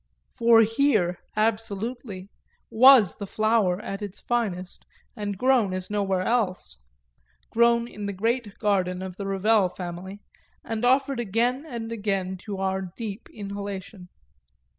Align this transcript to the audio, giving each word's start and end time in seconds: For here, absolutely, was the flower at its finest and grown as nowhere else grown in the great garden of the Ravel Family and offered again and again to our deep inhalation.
For 0.33 0.61
here, 0.61 1.19
absolutely, 1.35 2.31
was 2.71 3.17
the 3.17 3.27
flower 3.27 3.79
at 3.81 4.01
its 4.01 4.19
finest 4.19 4.83
and 5.15 5.37
grown 5.37 5.73
as 5.75 5.91
nowhere 5.91 6.21
else 6.23 6.77
grown 7.51 7.87
in 7.87 8.07
the 8.07 8.11
great 8.13 8.57
garden 8.57 9.03
of 9.03 9.17
the 9.17 9.27
Ravel 9.27 9.69
Family 9.69 10.23
and 10.63 10.83
offered 10.83 11.19
again 11.19 11.67
and 11.67 11.91
again 11.91 12.35
to 12.37 12.57
our 12.57 12.81
deep 12.97 13.29
inhalation. 13.29 14.09